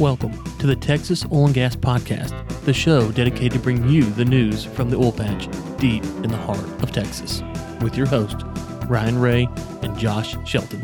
[0.00, 2.32] Welcome to the Texas Oil and Gas Podcast,
[2.64, 5.46] the show dedicated to bring you the news from the oil patch
[5.78, 7.44] deep in the heart of Texas,
[7.80, 8.38] with your host,
[8.88, 9.48] Ryan Ray
[9.82, 10.82] and Josh Shelton.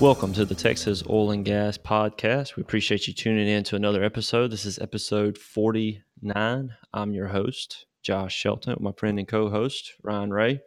[0.00, 2.56] Welcome to the Texas Oil and Gas Podcast.
[2.56, 4.50] We appreciate you tuning in to another episode.
[4.50, 6.74] This is episode 49.
[6.94, 10.60] I'm your host, Josh Shelton, with my friend and co host, Ryan Ray.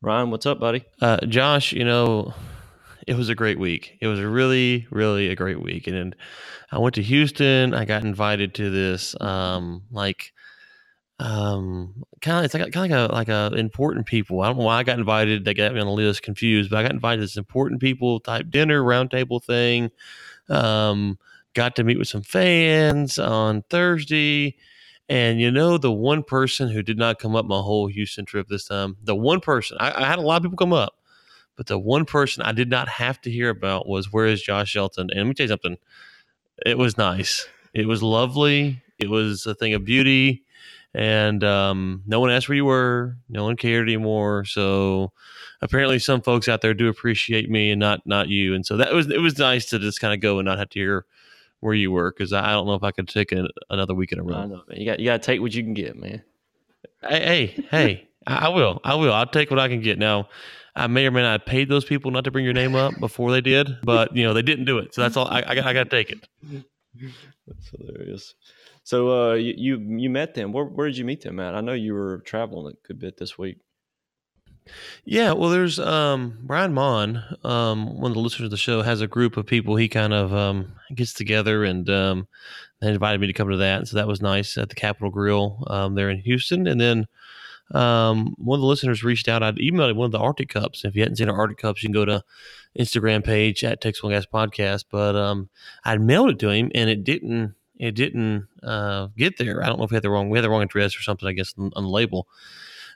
[0.00, 0.84] Ryan, what's up, buddy?
[1.00, 2.34] Uh, Josh, you know,
[3.06, 3.98] it was a great week.
[4.00, 5.86] It was really, really a great week.
[5.86, 6.14] And
[6.70, 7.74] I went to Houston.
[7.74, 10.32] I got invited to this, um, like,
[11.18, 14.40] um, kind of it's like kind of like a like a important people.
[14.40, 15.44] I don't know why I got invited.
[15.44, 18.18] They got me on the list, confused, but I got invited to this important people
[18.18, 19.90] type dinner roundtable thing.
[20.48, 21.18] Um,
[21.54, 24.56] got to meet with some fans on Thursday.
[25.08, 28.48] And you know, the one person who did not come up my whole Houston trip
[28.48, 30.94] this time, the one person, I, I had a lot of people come up,
[31.56, 34.70] but the one person I did not have to hear about was where is Josh
[34.70, 35.10] Shelton?
[35.10, 35.76] And let me tell you something.
[36.64, 37.46] It was nice.
[37.74, 38.82] It was lovely.
[38.98, 40.44] It was a thing of beauty.
[40.94, 43.16] And um, no one asked where you were.
[43.28, 44.44] No one cared anymore.
[44.44, 45.12] So
[45.62, 48.54] apparently, some folks out there do appreciate me and not not you.
[48.54, 50.68] And so that was it was nice to just kind of go and not have
[50.70, 51.06] to hear
[51.60, 54.18] where you were because I don't know if I could take a, another week in
[54.18, 54.36] a row.
[54.36, 54.78] I know, man.
[54.78, 56.22] You got you got to take what you can get, man.
[57.00, 58.08] Hey, hey, hey!
[58.26, 58.80] I, I will.
[58.84, 59.14] I will.
[59.14, 59.98] I'll take what I can get.
[59.98, 60.28] Now,
[60.74, 62.98] I may or may not have paid those people not to bring your name up
[62.98, 64.94] before they did, but you know they didn't do it.
[64.94, 65.28] So that's all.
[65.28, 65.66] I, I got.
[65.66, 66.26] I got to take it.
[67.46, 68.34] That's hilarious.
[68.84, 70.52] So uh, you, you you met them.
[70.52, 71.54] Where where did you meet them at?
[71.54, 73.58] I know you were traveling a good bit this week.
[75.04, 79.00] Yeah, well, there's um, Brian Mon, um, one of the listeners of the show, has
[79.00, 82.28] a group of people he kind of um, gets together, and um,
[82.80, 83.78] they invited me to come to that.
[83.78, 86.66] And so that was nice at the Capital Grille um, there in Houston.
[86.66, 87.06] And then
[87.72, 89.42] um, one of the listeners reached out.
[89.42, 90.84] I'd emailed one of the Arctic Cups.
[90.84, 92.22] If you hadn't seen our Arctic Cups, you can go to
[92.78, 94.84] Instagram page at Texas Gas Podcast.
[94.90, 95.48] But um,
[95.84, 97.54] I'd mailed it to him, and it didn't.
[97.78, 99.62] It didn't uh, get there.
[99.62, 101.28] I don't know if we had the wrong we had the wrong address or something.
[101.28, 102.28] I guess on, the label.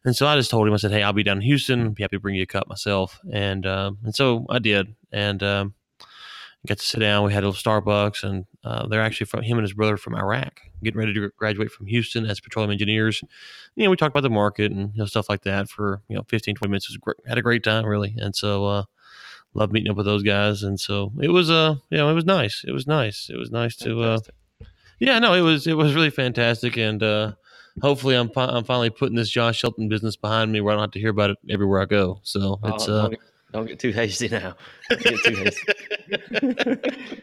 [0.04, 1.90] And so I just told him, I said, "Hey, I'll be down in Houston.
[1.90, 5.42] Be happy to bring you a cup myself." And um, and so I did, and
[5.42, 5.74] um,
[6.66, 7.24] got to sit down.
[7.24, 10.14] We had a little Starbucks, and uh, they're actually from him and his brother from
[10.14, 13.22] Iraq, getting ready to graduate from Houston as petroleum engineers.
[13.74, 16.16] You know, we talked about the market and you know, stuff like that for you
[16.16, 16.86] know 15, 20 minutes.
[16.86, 17.16] It was great.
[17.26, 18.82] Had a great time, really, and so uh,
[19.54, 20.62] loved meeting up with those guys.
[20.62, 22.64] And so it was, uh, you know, it was nice.
[22.66, 23.28] It was nice.
[23.30, 24.18] It was nice to, uh,
[24.98, 27.32] yeah, no, it was it was really fantastic, and uh,
[27.82, 30.90] hopefully I'm I'm finally putting this Josh Shelton business behind me where I don't have
[30.92, 32.20] to hear about it everywhere I go.
[32.22, 33.10] So Oh, it's uh,
[33.56, 34.54] don't get too hasty now.
[34.90, 37.22] Too hasty.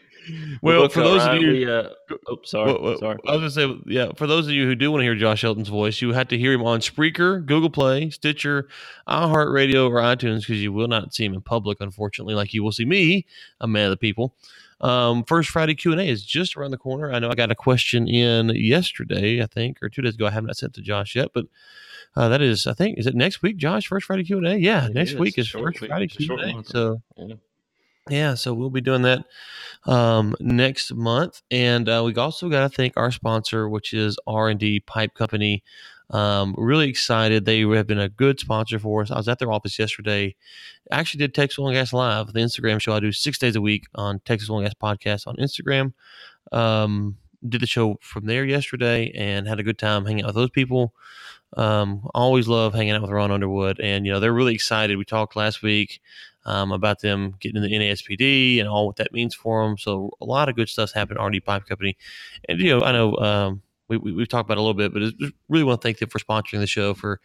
[0.62, 1.48] well for those of you.
[1.48, 1.90] we, uh,
[2.28, 3.18] oh, sorry, Well, well, sorry.
[3.26, 4.10] I was gonna say, yeah.
[4.16, 6.38] For those of you who do want to hear Josh Shelton's voice, you had to
[6.38, 8.68] hear him on Spreaker, Google Play, Stitcher,
[9.08, 12.72] iHeartRadio, or iTunes because you will not see him in public, unfortunately, like you will
[12.72, 13.26] see me,
[13.60, 14.34] a man of the people.
[14.80, 17.12] Um, first Friday Q and A is just around the corner.
[17.12, 20.26] I know I got a question in yesterday, I think, or two days ago.
[20.26, 21.46] I haven't sent to Josh yet, but
[22.16, 23.86] uh, that is, I think, is it next week, Josh?
[23.86, 24.58] First Friday Q and A.
[24.58, 25.18] Yeah, It next is.
[25.18, 25.90] week is Short first week.
[25.90, 26.64] Friday Q and A.
[26.64, 27.34] So Yeah.
[28.10, 29.24] yeah, so we'll be doing that
[29.86, 34.48] um, next month, and uh, we also got to thank our sponsor, which is R
[34.48, 35.62] and D Pipe Company.
[36.10, 37.46] Um, really excited.
[37.46, 39.10] They have been a good sponsor for us.
[39.10, 40.36] I was at their office yesterday.
[40.92, 43.56] I actually did Texas Oil and Gas Live, the Instagram show I do six days
[43.56, 45.94] a week on Texas Oil and Gas Podcast on Instagram.
[46.52, 47.16] Um,
[47.48, 50.50] did the show from there yesterday and had a good time hanging out with those
[50.50, 50.94] people.
[51.56, 54.96] Um, always love hanging out with Ron Underwood, and you know they're really excited.
[54.96, 56.00] We talked last week
[56.44, 59.78] um, about them getting in the NASPD and all what that means for them.
[59.78, 61.96] So a lot of good stuff's happened at R&D Pipe Company,
[62.48, 65.02] and you know I know um, we, we we've talked about a little bit, but
[65.02, 67.20] I really want to thank them for sponsoring the show for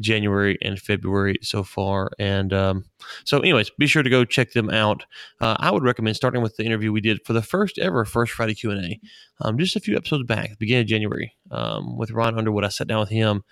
[0.00, 2.10] January and February so far.
[2.18, 2.84] And um,
[3.24, 5.04] so, anyways, be sure to go check them out.
[5.40, 8.32] Uh, I would recommend starting with the interview we did for the first ever First
[8.32, 9.00] Friday Q and A,
[9.40, 12.64] um, just a few episodes back, beginning of January, um, with Ron Underwood.
[12.64, 13.44] I sat down with him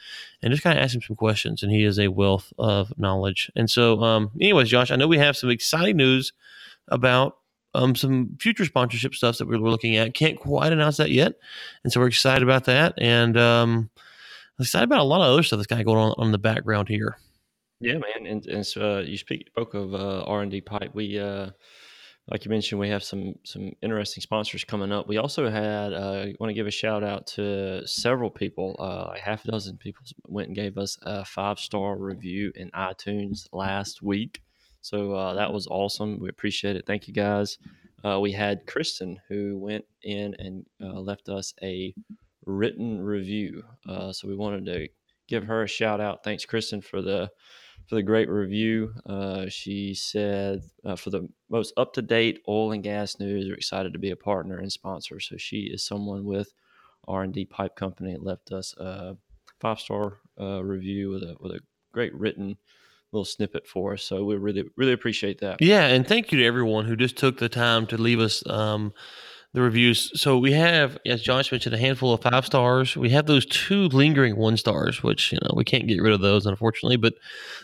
[0.43, 3.51] and just kind of asked him some questions, and he is a wealth of knowledge.
[3.55, 6.33] And so, um, anyways, Josh, I know we have some exciting news
[6.89, 7.37] about
[7.77, 10.15] um, some future sponsorship stuff that we're looking at.
[10.15, 11.35] Can't quite announce that yet,
[11.85, 13.91] and so we're excited about that, and um,
[14.59, 16.89] excited about a lot of other stuff that's kind of going on on the background
[16.89, 17.17] here.
[17.81, 20.95] Yeah, man, and, and so, uh, you speak spoke of uh, R and D pipe.
[20.95, 21.51] We, uh,
[22.29, 25.09] like you mentioned, we have some some interesting sponsors coming up.
[25.09, 28.77] We also had uh, want to give a shout out to several people.
[28.79, 33.47] Uh, half a dozen people went and gave us a five star review in iTunes
[33.53, 34.41] last week.
[34.87, 36.21] So uh, that was awesome.
[36.21, 36.87] We appreciate it.
[36.87, 37.59] Thank you guys.
[38.05, 41.93] Uh, we had Kristen who went in and uh, left us a
[42.45, 43.65] written review.
[43.89, 44.87] Uh, so we wanted to
[45.27, 46.23] give her a shout out.
[46.23, 47.29] Thanks, Kristen, for the
[47.89, 48.95] for the great review.
[49.07, 53.55] Uh, she said uh, for the most up to date oil and gas news, we're
[53.55, 55.19] excited to be a partner and sponsor.
[55.19, 56.53] So she is someone with
[57.09, 58.17] R and D Pipe Company.
[58.21, 59.17] left us a
[59.59, 61.61] five star review with a with a
[61.93, 62.57] great written
[63.17, 64.03] little snippet for us.
[64.03, 65.61] So we really really appreciate that.
[65.61, 68.49] Yeah, and thank you to everyone who just took the time to leave us.
[68.49, 68.93] Um,
[69.57, 70.13] the reviews.
[70.21, 72.95] So we have, as Josh mentioned, a handful of five stars.
[72.95, 76.21] We have those two lingering one stars, which you know we can't get rid of
[76.21, 77.15] those, unfortunately, but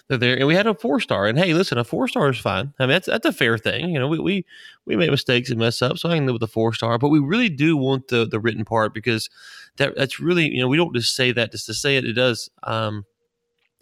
[0.08, 0.38] they're there.
[0.38, 1.26] And we had a four star.
[1.26, 2.72] And hey, listen, a four star is fine.
[2.78, 3.90] I mean, that's that's a fair thing.
[3.90, 4.46] You know, we we
[4.86, 6.96] we make mistakes and mess up, so I can live with a four star.
[6.96, 9.28] But we really do want the the written part because
[9.76, 12.06] that that's really you know we don't just say that just to say it.
[12.06, 12.48] It does.
[12.62, 13.04] Um,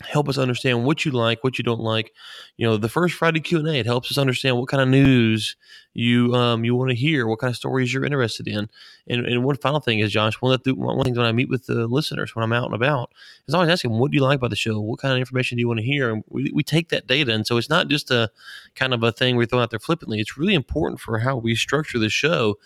[0.02, 2.12] help us understand what you like, what you don't like.
[2.56, 4.88] You know, the first Friday Q and A it helps us understand what kind of
[4.88, 5.56] news
[5.92, 8.68] you um you want to hear, what kind of stories you're interested in.
[9.08, 11.48] And and one final thing is, Josh, one of the one things when I meet
[11.48, 13.12] with the listeners when I'm out and about
[13.46, 14.80] is always asking, what do you like about the show?
[14.80, 16.10] What kind of information do you want to hear?
[16.10, 18.30] And we, we take that data, and so it's not just a
[18.74, 20.20] kind of a thing we throw out there flippantly.
[20.20, 22.56] It's really important for how we structure the show.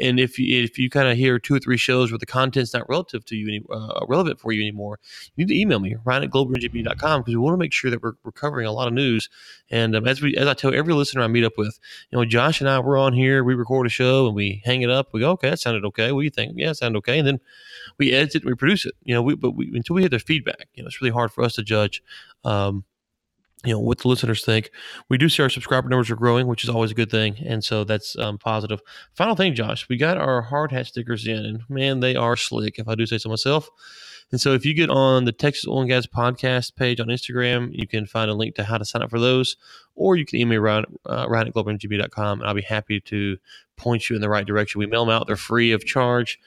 [0.00, 2.72] And if you if you kind of hear two or three shows where the content's
[2.72, 4.98] not relative to you any, uh, relevant for you anymore,
[5.36, 8.02] you need to email me Ryan at globalngp.com because we want to make sure that
[8.02, 9.28] we're, we're covering a lot of news.
[9.70, 11.78] And um, as we as I tell every listener I meet up with,
[12.10, 14.82] you know, Josh and I we're on here, we record a show and we hang
[14.82, 15.08] it up.
[15.12, 16.12] We go, okay, that sounded okay.
[16.12, 16.54] What do you think?
[16.56, 17.18] Yeah, it sounded okay.
[17.18, 17.40] And then
[17.98, 18.94] we edit it and we produce it.
[19.02, 21.32] You know, we but we, until we hear their feedback, you know, it's really hard
[21.32, 22.02] for us to judge.
[22.44, 22.84] Um,
[23.64, 24.70] you know what the listeners think.
[25.08, 27.62] We do see our subscriber numbers are growing, which is always a good thing, and
[27.62, 28.80] so that's um, positive.
[29.14, 32.78] Final thing, Josh, we got our hard hat stickers in, and man, they are slick,
[32.78, 33.70] if I do say so myself.
[34.32, 37.68] And so, if you get on the Texas Oil and Gas podcast page on Instagram,
[37.72, 39.56] you can find a link to how to sign up for those,
[39.94, 43.36] or you can email Ryan, uh, Ryan at globalngp.com, and I'll be happy to
[43.76, 44.78] point you in the right direction.
[44.78, 46.38] We mail them out; they're free of charge.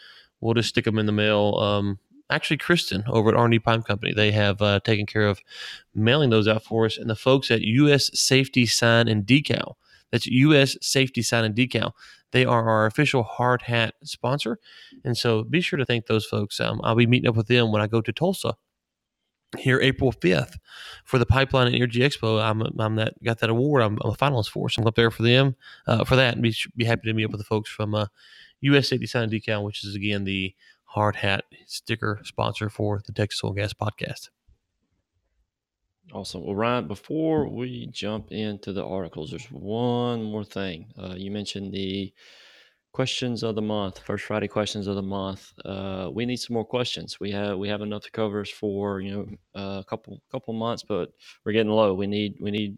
[0.42, 1.56] We'll just stick them in the mail.
[1.58, 4.14] Um, actually Kristen over at R&D Pipe Company.
[4.14, 5.42] They have uh, taken care of
[5.94, 6.98] mailing those out for us.
[6.98, 8.10] And the folks at U.S.
[8.14, 9.76] Safety Sign and Decal,
[10.12, 10.78] that's U.S.
[10.82, 11.92] Safety Sign and Decal,
[12.32, 14.60] they are our official hard hat sponsor.
[15.04, 16.60] And so be sure to thank those folks.
[16.60, 18.56] Um, I'll be meeting up with them when I go to Tulsa
[19.58, 20.58] here April 5th
[21.06, 22.42] for the Pipeline and Energy Expo.
[22.42, 23.84] I'm, I'm that got that award.
[23.84, 25.56] I'm, I'm a finalist for, so I'm up there for them
[25.88, 28.08] uh, for that, and be be happy to meet up with the folks from uh,
[28.62, 28.90] U.S.
[28.90, 30.54] Safety Sign and Decal, which is again the
[30.96, 34.30] hard hat sticker sponsor for the Texas Oil Gas Podcast.
[36.14, 36.46] Awesome.
[36.46, 40.88] Well, Ryan, before we jump into the articles, there's one more thing.
[40.98, 42.14] Uh, you mentioned the
[42.94, 45.52] questions of the month, first Friday questions of the month.
[45.66, 47.20] Uh, we need some more questions.
[47.20, 50.84] We have we have enough to cover us for you know a couple couple months,
[50.88, 51.10] but
[51.44, 51.94] we're getting low.
[51.94, 52.78] We need we need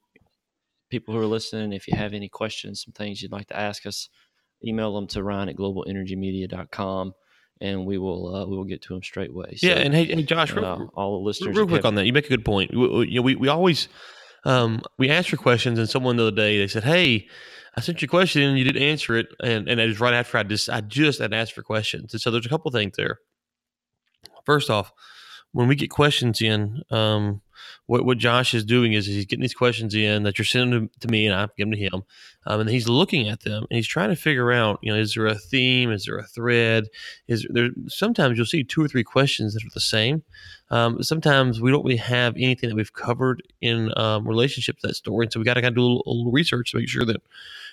[0.90, 1.72] people who are listening.
[1.72, 4.10] If you have any questions, some things you'd like to ask us,
[4.66, 7.14] email them to Ryan at globalenergymedia.com
[7.62, 9.56] and we will uh, we will get to them straight away.
[9.58, 12.06] So, yeah, and hey, hey Josh, real, uh, all the listeners, real quick on that,
[12.06, 12.72] you make a good point.
[12.76, 13.88] We, you know, we we always
[14.46, 17.28] um, we ask for questions, and someone the other day they said, "Hey,
[17.76, 20.14] I sent you a question and you didn't answer it," and and it was right
[20.14, 22.94] after I just I just had asked for questions, and so there's a couple things
[22.98, 23.20] there.
[24.46, 24.92] First off,
[25.52, 27.42] when we get questions in, um,
[27.88, 31.08] what what Josh is doing is he's getting these questions in that you're sending to
[31.08, 32.04] me and I give them to him,
[32.46, 35.16] um, and he's looking at them and he's trying to figure out, you know, is
[35.16, 35.90] there a theme?
[35.92, 36.88] Is there a thread?
[37.28, 40.24] Is there sometimes you'll see two or three questions that are the same.
[40.70, 44.96] Um, sometimes we don't really have anything that we've covered in um, relationship to that
[44.96, 46.78] story, and so we got to kind of do a little, a little, research to
[46.78, 47.22] make sure that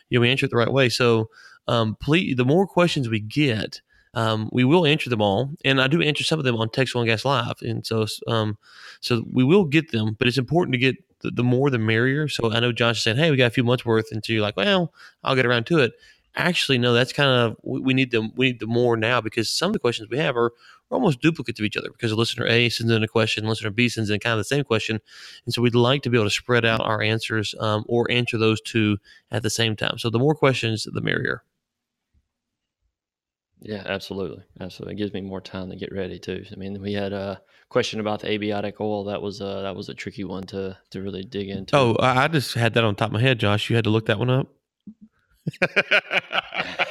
[0.08, 0.88] you know we answer it the right way.
[0.88, 1.28] So,
[1.66, 3.80] um, please, the more questions we get
[4.14, 6.94] um, we will answer them all, and I do answer some of them on Texas
[6.94, 8.56] and Gas Live, and so um,
[9.00, 10.16] so we will get them.
[10.18, 12.28] But it's important to get the, the more the merrier.
[12.28, 14.42] So I know Josh is saying, "Hey, we got a few months worth," so you're
[14.42, 14.92] like, "Well,
[15.24, 15.92] I'll get around to it."
[16.36, 18.32] Actually, no, that's kind of we, we need them.
[18.36, 20.52] We need the more now because some of the questions we have are, are
[20.90, 24.10] almost duplicates of each other because listener A sends in a question, listener B sends
[24.10, 25.00] in kind of the same question,
[25.44, 28.38] and so we'd like to be able to spread out our answers um, or answer
[28.38, 28.98] those two
[29.30, 29.98] at the same time.
[29.98, 31.42] So the more questions, the merrier.
[33.64, 34.94] Yeah, absolutely, absolutely.
[34.94, 36.44] It gives me more time to get ready too.
[36.52, 37.40] I mean, we had a
[37.70, 39.04] question about the abiotic oil.
[39.04, 41.74] That was uh that was a tricky one to to really dig into.
[41.74, 43.70] Oh, I just had that on top of my head, Josh.
[43.70, 44.48] You had to look that one up.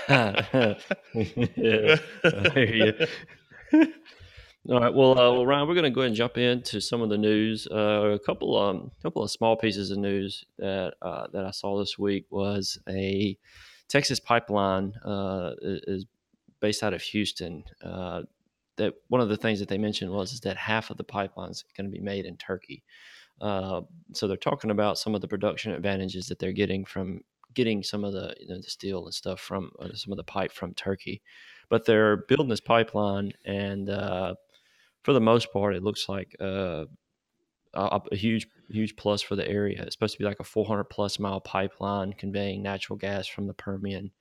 [0.09, 0.75] yeah,
[4.69, 4.93] All right.
[4.93, 7.17] Well, uh, well, Ryan, we're going to go ahead and jump into some of the
[7.17, 7.67] news.
[7.69, 11.77] Uh, a couple, um, couple of small pieces of news that uh, that I saw
[11.77, 13.37] this week was a
[13.89, 16.05] Texas pipeline uh, is
[16.63, 17.61] based out of Houston.
[17.83, 18.21] Uh,
[18.77, 21.51] that one of the things that they mentioned was is that half of the pipeline
[21.51, 22.83] is going to be made in Turkey.
[23.41, 23.81] Uh,
[24.13, 27.19] so they're talking about some of the production advantages that they're getting from
[27.53, 30.23] getting some of the you know, the steel and stuff from uh, some of the
[30.23, 31.21] pipe from Turkey.
[31.69, 34.35] But they're building this pipeline, and uh,
[35.03, 36.85] for the most part, it looks like uh,
[37.73, 39.83] a, a, huge huge plus for the area.
[39.83, 43.53] It's supposed to be like a 400 plus mile pipeline conveying natural gas from the
[43.53, 44.11] Permian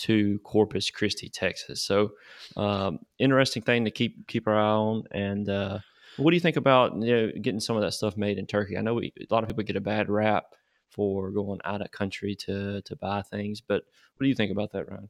[0.00, 1.82] to Corpus Christi, Texas.
[1.82, 2.12] So,
[2.56, 5.04] um, interesting thing to keep keep our eye on.
[5.10, 5.78] And uh,
[6.16, 8.76] what do you think about you know, getting some of that stuff made in Turkey?
[8.76, 10.44] I know we, a lot of people get a bad rap
[10.90, 13.84] for going out of country to to buy things, but
[14.16, 15.08] what do you think about that, Ryan?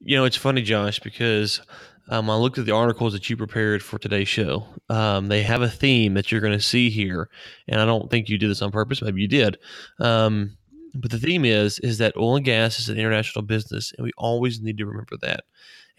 [0.00, 1.60] You know, it's funny, Josh, because
[2.08, 4.64] um, I looked at the articles that you prepared for today's show.
[4.88, 7.28] Um, they have a theme that you're going to see here,
[7.66, 9.02] and I don't think you did this on purpose.
[9.02, 9.58] Maybe you did.
[9.98, 10.56] Um,
[10.94, 14.12] but the theme is is that oil and gas is an international business, and we
[14.16, 15.44] always need to remember that.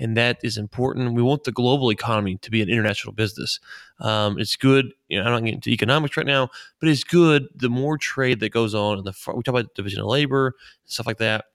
[0.02, 1.14] And that is important.
[1.14, 3.60] We want the global economy to be an international business.
[4.00, 4.94] Um, it's good.
[5.10, 7.48] You know, I'm not getting into economics right now, but it's good.
[7.56, 10.56] The more trade that goes on, and the we talk about division of labor
[10.86, 11.46] stuff like that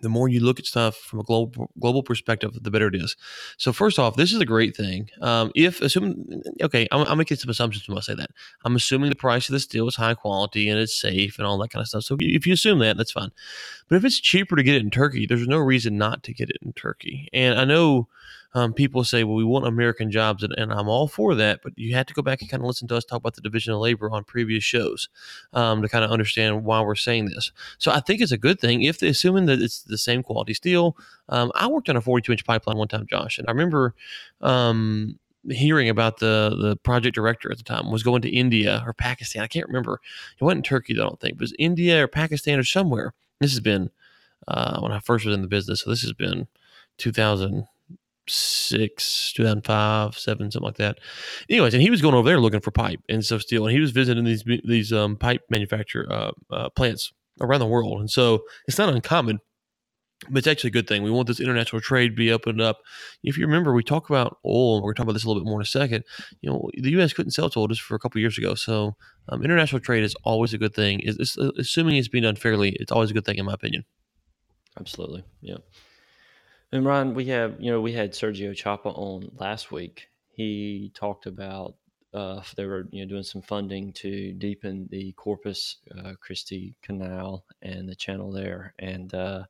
[0.00, 3.16] the more you look at stuff from a global global perspective, the better it is.
[3.56, 5.08] So first off, this is a great thing.
[5.20, 8.30] Um, if assuming okay, I'm, I'm, making some assumptions when I say that.
[8.64, 11.58] I'm assuming the price of the steel is high quality and it's safe and all
[11.58, 12.04] that kind of stuff.
[12.04, 13.30] So if you assume that, that's fine.
[13.88, 16.50] But if it's cheaper to get it in Turkey, there's no reason not to get
[16.50, 17.28] it in Turkey.
[17.32, 18.08] And I know
[18.54, 21.72] um, people say, well, we want American jobs, and, and, I'm all for that, but
[21.76, 23.74] you have to go back and kind of listen to us talk about the division
[23.74, 25.08] of labor on previous shows
[25.52, 27.50] um, to kind of understand why we're saying this.
[27.78, 30.96] So I think it's a good thing if assuming that it's the same quality steel.
[31.28, 33.94] Um, I worked on a 42 inch pipeline one time, Josh, and I remember
[34.40, 35.18] um,
[35.50, 39.42] hearing about the the project director at the time was going to India or Pakistan.
[39.42, 40.00] I can't remember.
[40.38, 41.34] It wasn't Turkey, I don't think.
[41.34, 43.14] It was India or Pakistan or somewhere.
[43.40, 43.90] This has been
[44.46, 45.82] uh, when I first was in the business.
[45.82, 46.46] So this has been
[46.98, 47.66] 2000
[48.28, 50.98] six, 2005, seven, something like that.
[51.48, 53.80] Anyways, and he was going over there looking for pipe and stuff steel, and he
[53.80, 58.44] was visiting these these um, pipe manufacturer uh, uh, plants around the world, and so
[58.66, 59.40] it's not uncommon.
[60.30, 61.02] But it's actually a good thing.
[61.02, 62.78] We want this international trade to be opened up.
[63.22, 65.58] If you remember, we talk about oil, we're talk about this a little bit more
[65.58, 66.04] in a second.
[66.40, 67.12] You know, the U.S.
[67.12, 68.54] couldn't sell to oil just for a couple years ago.
[68.54, 68.96] So,
[69.28, 71.00] um, international trade is always a good thing.
[71.02, 73.84] It's, it's, assuming it's being done fairly, it's always a good thing, in my opinion.
[74.78, 75.24] Absolutely.
[75.42, 75.56] Yeah.
[76.74, 80.08] And Ryan, we have, you know, we had Sergio Chapa on last week.
[80.32, 81.76] He talked about
[82.12, 87.44] uh, they were, you know, doing some funding to deepen the Corpus uh, Christi Canal
[87.62, 88.74] and the channel there.
[88.80, 89.44] And uh,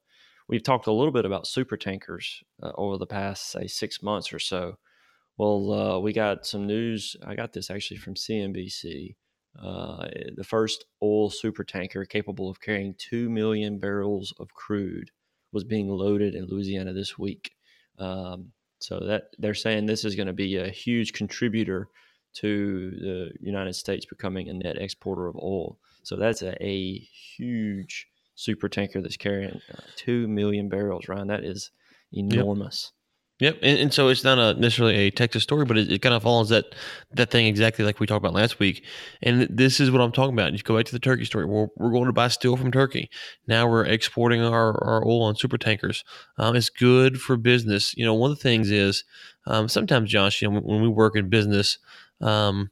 [0.49, 4.31] we've talked a little bit about super tankers uh, over the past, say, six months
[4.31, 4.77] or so.
[5.39, 7.17] Well, uh, we got some news.
[7.27, 9.17] I got this actually from CNBC.
[9.59, 15.11] Uh, the first oil super tanker capable of carrying 2 million barrels of crude
[15.55, 17.53] was being loaded in Louisiana this week.
[17.99, 21.89] Um, so that they're saying this is going to be a huge contributor
[22.35, 25.79] to the United States becoming a net exporter of oil.
[26.03, 26.99] So that's a, a
[27.37, 31.09] huge super tanker that's carrying uh, two million barrels.
[31.09, 31.71] Ryan, that is
[32.13, 32.93] enormous.
[32.93, 33.04] Yep.
[33.41, 36.15] Yep, and, and, so it's not a necessarily a Texas story, but it, it, kind
[36.15, 36.67] of follows that
[37.15, 38.85] that thing exactly like we talked about last week.
[39.23, 40.53] And this is what I'm talking about.
[40.53, 41.45] You go back to the Turkey story.
[41.45, 43.11] We're, we're going to buy steel from Turkey.
[43.49, 46.05] Now we're exporting our, our oil on super tankers.
[46.39, 47.93] Um, it's good for business.
[47.97, 49.03] You know, one of the things is
[49.49, 51.79] um, sometimes, Josh, you know, when, when we work in business,
[52.21, 52.71] um,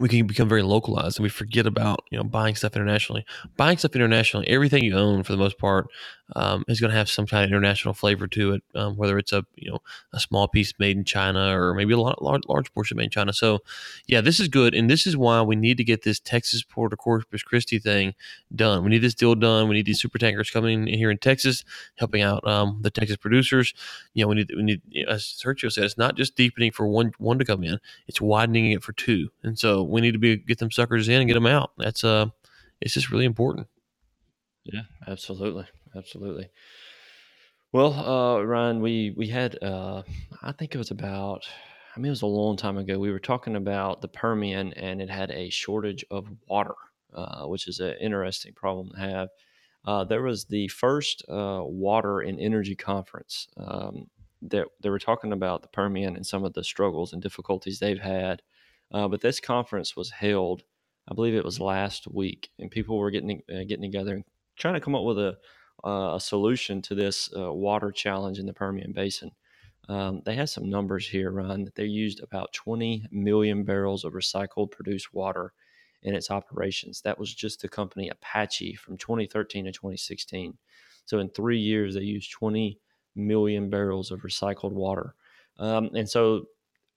[0.00, 3.24] we can become very localized and we forget about you know buying stuff internationally
[3.56, 5.86] buying stuff internationally everything you own for the most part
[6.34, 9.32] um, is going to have some kind of international flavor to it um, whether it's
[9.32, 9.78] a you know
[10.12, 13.32] a small piece made in china or maybe a large, large portion made in china.
[13.32, 13.60] So
[14.06, 16.92] yeah this is good and this is why we need to get this texas port
[16.92, 18.14] of corpus christi thing
[18.54, 18.82] done.
[18.84, 19.68] We need this deal done.
[19.68, 21.64] We need these super tankers coming in here in texas
[21.96, 23.74] helping out um, the texas producers.
[24.14, 27.12] You know we need we need as sergio said it's not just deepening for one
[27.18, 29.30] one to come in it's widening it for two.
[29.42, 31.70] And so we need to be get them suckers in and get them out.
[31.78, 32.26] That's uh,
[32.80, 33.66] it's just really important.
[34.64, 36.48] Yeah, absolutely, absolutely.
[37.72, 40.02] Well, uh, Ryan, we we had uh,
[40.42, 41.46] I think it was about
[41.94, 42.98] I mean it was a long time ago.
[42.98, 46.74] We were talking about the Permian and it had a shortage of water,
[47.14, 49.28] uh, which is an interesting problem to have.
[49.84, 54.06] Uh, there was the first uh, water and energy conference um,
[54.42, 58.00] that they were talking about the Permian and some of the struggles and difficulties they've
[58.00, 58.42] had
[58.92, 60.62] uh, but this conference was held,
[61.08, 64.24] I believe it was last week, and people were getting uh, getting together and
[64.56, 65.36] trying to come up with a
[65.84, 69.30] uh, a solution to this uh, water challenge in the Permian Basin.
[69.88, 74.14] Um, they had some numbers here, Ron, that they used about 20 million barrels of
[74.14, 75.52] recycled produced water
[76.02, 77.00] in its operations.
[77.02, 80.56] That was just the company Apache from 2013 to 2016.
[81.04, 82.78] So in three years, they used 20
[83.14, 85.14] million barrels of recycled water.
[85.58, 86.46] Um, and so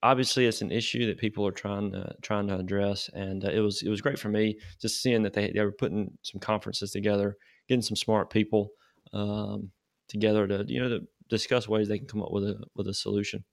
[0.04, 3.60] obviously it's an issue that people are trying to trying to address and uh, it
[3.60, 6.92] was it was great for me just seeing that they, they were putting some conferences
[6.92, 7.38] together
[7.70, 8.72] getting some smart people
[9.14, 9.72] um,
[10.10, 12.94] together to you know to discuss ways they can come up with a with a
[12.94, 13.44] solution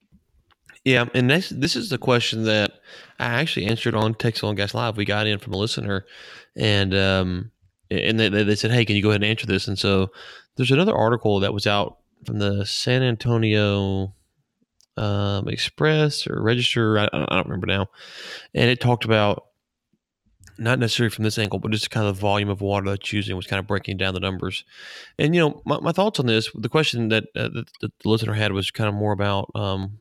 [0.83, 2.71] Yeah, and this this is the question that
[3.19, 4.97] I actually answered on Texas and Gas Live.
[4.97, 6.05] We got in from a listener,
[6.55, 7.51] and um,
[7.89, 10.11] and they, they said, "Hey, can you go ahead and answer this?" And so
[10.55, 14.13] there's another article that was out from the San Antonio
[14.97, 16.99] um, Express or Register.
[16.99, 17.87] I, I don't remember now,
[18.53, 19.46] and it talked about
[20.57, 23.35] not necessarily from this angle, but just kind of the volume of water that's using
[23.35, 24.63] was kind of breaking down the numbers.
[25.19, 28.33] And you know, my, my thoughts on this, the question that, uh, that, the listener
[28.33, 29.99] had was kind of more about um,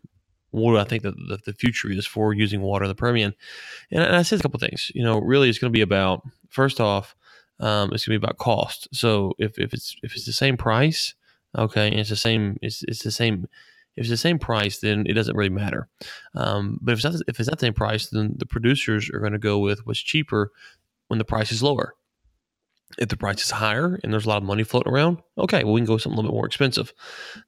[0.51, 3.35] what do I think that the, the, future is for using water in the Permian.
[3.91, 4.91] And, and I said a couple things.
[4.95, 7.15] You know, really, it's going to be about first off,
[7.61, 8.89] um, it's going to be about cost.
[8.93, 11.15] So if, if it's if it's the same price,
[11.57, 13.49] okay, and it's the same it's it's the same
[13.97, 15.89] if it's the same price, then it doesn't really matter.
[16.35, 19.21] Um, but if it's, not, if it's not the same price, then the producers are
[19.21, 20.53] going to go with what's cheaper
[21.09, 21.95] when the price is lower.
[22.99, 25.73] If the price is higher and there's a lot of money floating around, okay, well
[25.73, 26.93] we can go something a little bit more expensive.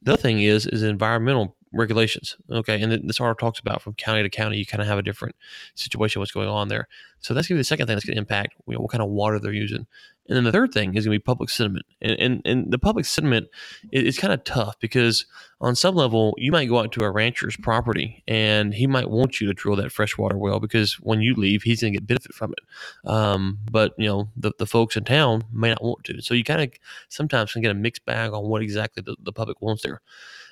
[0.02, 2.36] The other thing is is environmental regulations.
[2.50, 5.02] Okay, and this article talks about from county to county, you kind of have a
[5.02, 5.36] different
[5.74, 6.88] situation what's going on there.
[7.20, 8.92] So that's going to be the second thing that's going to impact you know, what
[8.92, 9.86] kind of water they're using.
[10.28, 11.86] And then the third thing is going to be public sentiment.
[12.02, 13.48] And, and, and the public sentiment
[13.90, 15.24] is, is kind of tough because
[15.60, 19.40] on some level, you might go out to a rancher's property and he might want
[19.40, 22.34] you to drill that freshwater well because when you leave, he's going to get benefit
[22.34, 23.10] from it.
[23.10, 26.20] Um, but, you know, the, the folks in town may not want to.
[26.20, 26.70] So you kind of
[27.08, 30.02] sometimes can get a mixed bag on what exactly the, the public wants there.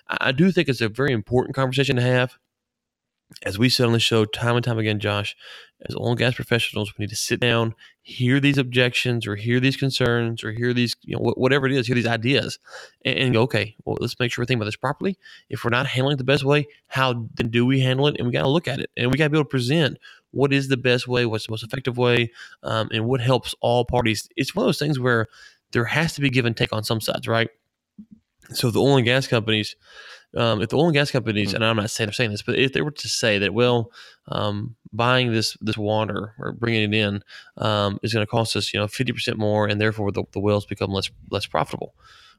[0.08, 2.34] I do think it's a very important conversation to have.
[3.42, 5.34] As we said on the show time and time again, Josh,
[5.84, 9.58] as oil and gas professionals, we need to sit down, hear these objections or hear
[9.58, 12.60] these concerns or hear these, you know, whatever it is, hear these ideas
[13.04, 15.18] and, and go, okay, well, let's make sure we're thinking about this properly.
[15.50, 18.14] If we're not handling it the best way, how then do we handle it?
[18.16, 19.98] And we got to look at it and we got to be able to present
[20.30, 22.30] what is the best way, what's the most effective way,
[22.62, 24.28] um, and what helps all parties.
[24.36, 25.26] It's one of those things where
[25.72, 27.50] there has to be give and take on some sides, right?
[28.52, 29.76] So the oil and gas companies,
[30.36, 31.56] um, if the oil and gas companies, mm-hmm.
[31.56, 33.90] and I'm not saying I'm saying this, but if they were to say that, well,
[34.28, 37.22] um, buying this this water or bringing it in
[37.58, 40.40] um, is going to cost us, you know, 50 percent more, and therefore the, the
[40.40, 41.94] wells become less less profitable.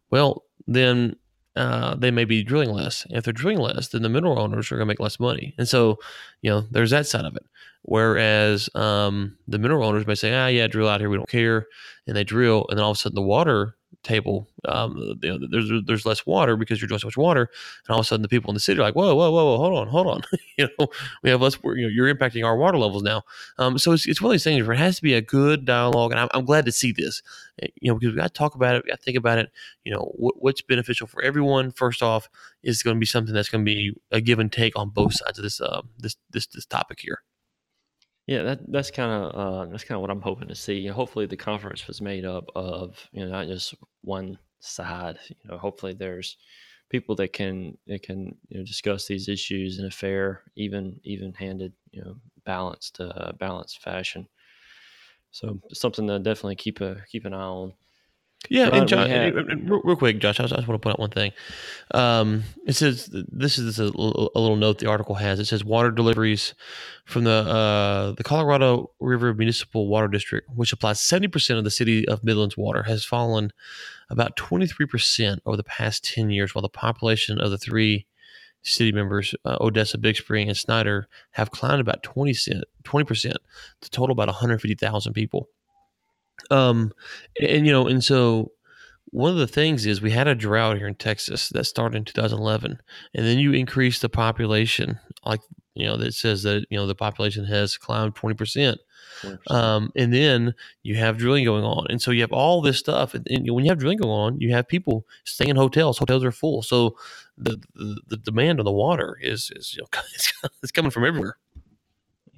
[0.10, 1.16] Well, then
[1.58, 3.04] uh, they may be drilling less.
[3.06, 5.56] And If they're drilling less, then the mineral owners are going to make less money.
[5.58, 5.98] And so,
[6.42, 7.46] you know, there's that side of it.
[7.82, 11.66] Whereas um, the mineral owners may say, ah, yeah, drill out here, we don't care.
[12.06, 14.48] And they drill, and then all of a sudden the water table.
[14.66, 17.50] Um, you know, there's there's less water because you're doing so much water,
[17.88, 19.46] and all of a sudden the people in the city are like, whoa, whoa, whoa,
[19.46, 20.22] whoa hold on, hold on.
[20.58, 20.88] you know,
[21.24, 21.58] we have less.
[21.64, 23.24] You know, you're impacting our water levels now.
[23.58, 25.66] Um, so it's, it's one of these things where it has to be a good
[25.66, 27.22] dialogue, and I'm, I'm glad to see this.
[27.62, 29.38] Eh, you know, because we got to talk about it, we got to think about
[29.38, 29.52] it.
[29.84, 31.72] You know, what, what's beneficial for everyone.
[31.72, 32.30] First off,
[32.64, 35.14] is going to be something that's going to be a give and take on both
[35.14, 37.22] sides of this uh, this this this topic here.
[38.28, 40.86] Yeah, that that's kind of uh, that's kind of what I'm hoping to see.
[40.88, 45.18] hopefully, the conference was made up of you know not just one side.
[45.30, 46.38] You know, hopefully there's
[46.90, 51.34] people that can that can you know discuss these issues in a fair, even even
[51.34, 54.28] handed, you know, balanced uh, balanced fashion.
[55.32, 57.74] So something to definitely keep a keep an eye on.
[58.50, 59.10] Yeah, and Josh,
[59.66, 61.34] real, quick, Josh, I just, I just, want to point out one thing.
[61.92, 65.40] Um, it says this is a, a, little note the article has.
[65.40, 66.54] It says water deliveries
[67.06, 71.72] from the uh, the Colorado River Municipal Water District, which supplies seventy percent of the
[71.72, 73.52] city of Midland's water, has fallen
[74.10, 78.06] about twenty three percent over the past ten years, while the population of the three
[78.62, 82.34] city members, uh, Odessa, Big Spring, and Snyder, have climbed about 20
[83.06, 83.38] percent
[83.82, 85.50] to total about one hundred fifty thousand people.
[86.52, 86.94] Um,
[87.42, 88.52] and you know, and so
[89.12, 92.06] one of the things is we had a drought here in Texas that started in
[92.06, 92.80] 2011,
[93.14, 95.42] and then you increase the population, like
[95.76, 98.80] you know, that says that you know the population has climbed 20 percent.
[99.48, 103.14] Um, and then you have drilling going on, and so you have all this stuff.
[103.14, 105.98] And, and, when you have drilling going on, you have people staying in hotels.
[105.98, 106.96] Hotels are full, so
[107.38, 111.06] the the, the demand on the water is is you know it's, it's coming from
[111.06, 111.38] everywhere.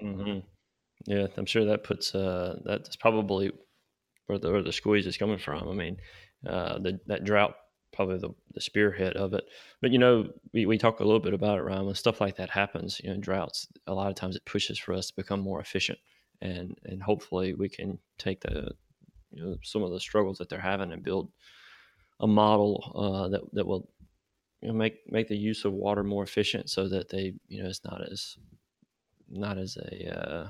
[0.02, 0.40] Mm-hmm.
[1.06, 3.52] Yeah, I'm sure that puts uh, that's probably
[4.30, 5.68] where the, where the squeeze is coming from.
[5.68, 5.98] I mean,
[6.48, 7.56] uh, the, that drought
[7.92, 9.44] probably the, the spearhead of it.
[9.82, 11.86] But you know, we, we talk a little bit about it, Ryan.
[11.88, 14.94] When stuff like that happens, you know, droughts, a lot of times it pushes for
[14.94, 16.00] us to become more efficient,
[16.42, 18.72] and and hopefully we can take the
[19.32, 21.32] you know some of the struggles that they're having and build
[22.20, 23.90] a model uh, that that will
[24.62, 27.70] you know make make the use of water more efficient, so that they you know
[27.70, 28.38] it's not as
[29.30, 30.50] not as a uh,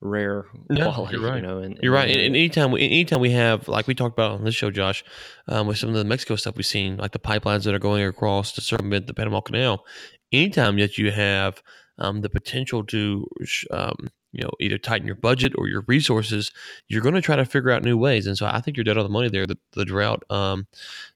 [0.00, 1.16] rare yeah, quality.
[1.16, 1.36] You're right.
[1.36, 2.08] You know, and, you're right.
[2.08, 5.04] And, and, anytime, we, anytime we have, like we talked about on this show, Josh,
[5.48, 8.04] um, with some of the Mexico stuff we've seen, like the pipelines that are going
[8.04, 9.84] across to circumvent the Panama Canal.
[10.32, 11.62] Anytime that you have
[11.98, 13.26] um, the potential to
[13.70, 16.50] um, you know either tighten your budget or your resources
[16.86, 18.98] you're going to try to figure out new ways and so i think you're dead
[18.98, 20.66] on the money there the, the drought um,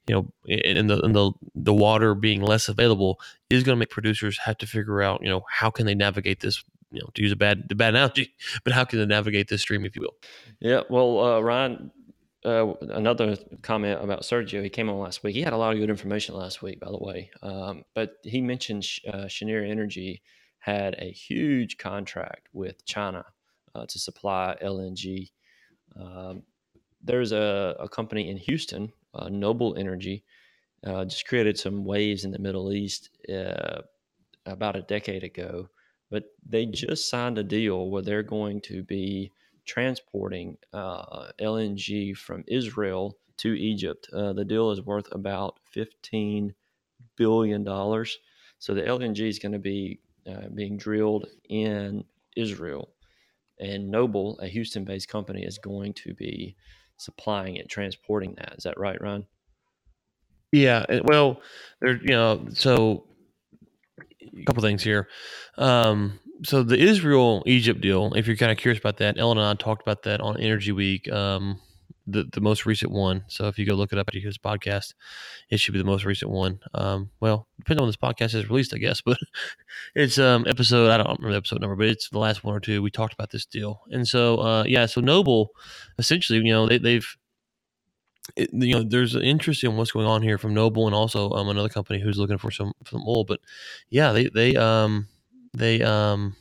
[0.06, 3.90] you know and the and the the water being less available is going to make
[3.90, 7.22] producers have to figure out you know how can they navigate this you know to
[7.22, 10.02] use a bad the bad analogy but how can they navigate this stream if you
[10.02, 10.16] will
[10.60, 11.90] yeah well uh, ryan
[12.44, 14.62] uh, another comment about Sergio.
[14.62, 15.34] He came on last week.
[15.34, 17.30] He had a lot of good information last week, by the way.
[17.40, 20.22] Um, but he mentioned uh, Cheniere Energy
[20.58, 23.24] had a huge contract with China
[23.74, 25.30] uh, to supply LNG.
[25.98, 26.42] Um,
[27.02, 30.24] there's a, a, company in Houston, uh, Noble Energy,
[30.86, 33.82] uh, just created some waves in the Middle East uh,
[34.46, 35.68] about a decade ago,
[36.12, 39.32] but they just signed a deal where they're going to be
[39.64, 44.10] transporting uh, LNG from Israel to Egypt.
[44.12, 46.52] Uh, the deal is worth about $15
[47.16, 47.64] billion.
[47.64, 52.04] So the LNG is going to be uh, being drilled in
[52.36, 52.90] Israel.
[53.58, 56.56] And Noble, a Houston based company, is going to be
[56.98, 58.56] supplying it, transporting that.
[58.58, 59.24] Is that right, Ron?
[60.50, 60.84] Yeah.
[61.04, 61.40] Well,
[61.80, 63.06] there, you know, so
[64.40, 65.08] a couple things here.
[65.58, 69.46] Um, so the Israel Egypt deal, if you're kind of curious about that, Ellen and
[69.46, 71.60] I talked about that on Energy Week, um,
[72.06, 73.24] the the most recent one.
[73.28, 74.94] So if you go look it up at his podcast,
[75.50, 76.58] it should be the most recent one.
[76.74, 79.18] Um, well, depends on when this podcast is released, I guess, but
[79.94, 82.60] it's um episode I don't remember the episode number, but it's the last one or
[82.60, 82.82] two.
[82.82, 85.50] We talked about this deal, and so uh, yeah, so Noble,
[85.98, 87.16] essentially, you know, they, they've
[88.36, 91.30] it, you know, there's an interest in what's going on here from Noble and also
[91.30, 93.24] um, another company who's looking for some some oil.
[93.24, 93.40] But
[93.90, 95.08] yeah, they they um
[95.54, 96.36] they um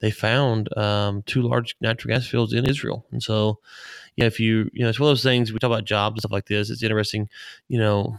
[0.00, 3.58] they found um, two large natural gas fields in Israel, and so
[4.16, 6.20] yeah, if you you know it's one of those things we talk about jobs and
[6.22, 6.70] stuff like this.
[6.70, 7.28] It's interesting,
[7.68, 8.18] you know.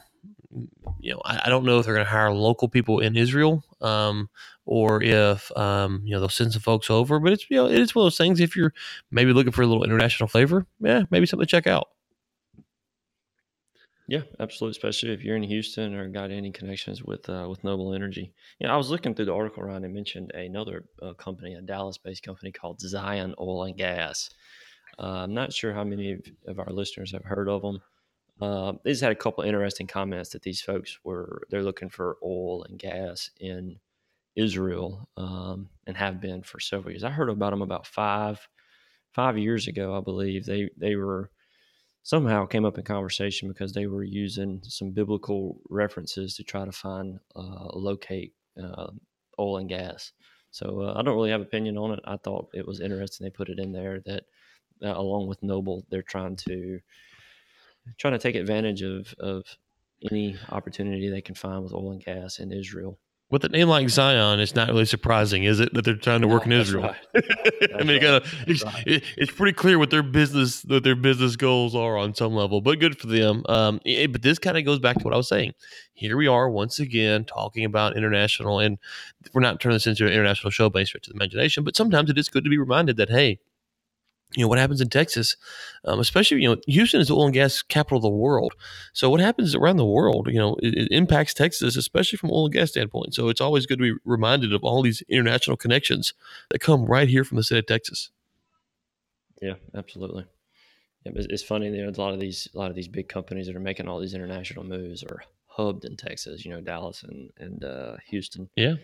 [1.00, 3.64] You know, I, I don't know if they're going to hire local people in Israel,
[3.82, 4.32] um,
[4.66, 7.20] or if um, you know they'll send some folks over.
[7.20, 8.40] But it's you know it is one of those things.
[8.40, 8.74] If you're
[9.12, 11.90] maybe looking for a little international flavor, yeah, maybe something to check out.
[14.10, 14.72] Yeah, absolutely.
[14.72, 18.34] Especially if you're in Houston or got any connections with uh, with Noble Energy.
[18.60, 21.54] Yeah, you know, I was looking through the article around and mentioned another uh, company,
[21.54, 24.32] a Dallas-based company called Zion Oil and Gas.
[24.98, 27.82] Uh, I'm not sure how many of, of, our listeners have heard of them.
[28.42, 32.18] Uh, they just had a couple interesting comments that these folks were they're looking for
[32.24, 33.78] oil and gas in
[34.36, 37.04] Israel um, and have been for several years.
[37.04, 38.40] I heard about them about five
[39.12, 40.48] five years ago, I believe.
[40.48, 41.30] They they were
[42.04, 46.72] somehow came up in conversation because they were using some biblical references to try to
[46.72, 48.88] find uh, locate uh,
[49.38, 50.14] oil and gas.
[50.52, 52.00] So uh, I don't really have opinion on it.
[52.06, 54.24] I thought it was interesting they put it in there that
[54.84, 56.80] uh, along with Noble, they're trying to
[57.98, 59.44] trying to take advantage of of
[60.12, 62.98] any opportunity they can find with oil and gas in Israel
[63.32, 66.28] with a name like Zion, it's not really surprising, is it, that they're trying to
[66.28, 66.84] work no, in Israel?
[67.14, 67.24] Right.
[67.80, 68.24] I mean, right.
[68.48, 68.88] it's, right.
[68.88, 72.60] it, it's, pretty clear what their business what their business goals are on some level,
[72.60, 73.44] but good for them.
[73.48, 75.54] Um, it, but this kind of goes back to what I was saying.
[75.94, 78.80] Here we are once again talking about international, and
[79.34, 82.10] we're not turning this into an international show by stretch of the imagination, but sometimes
[82.10, 83.40] it is good to be reminded that hey,
[84.36, 85.36] you know what happens in Texas,
[85.86, 88.54] um, especially you know Houston is the oil and gas capital of the world.
[88.94, 92.46] So what happens around the world, you know, it, it, impacts Texas, especially from oil
[92.46, 93.16] and gas standpoint.
[93.16, 96.14] So it's always good to be reminded of all these international connections
[96.52, 98.12] that come right here from the state of Texas.
[99.42, 100.26] Yeah, absolutely.
[101.06, 101.68] Yeah, it's funny.
[101.68, 103.88] You know, a lot of these a lot of these big companies that are making
[103.88, 106.46] all these international moves are hubbed in Texas.
[106.46, 108.50] You know, Dallas and and uh, Houston.
[108.56, 108.76] Yeah